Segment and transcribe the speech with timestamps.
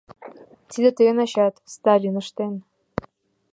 [0.69, 2.53] —Тидым тыйын ачат, Сталин, ыштен!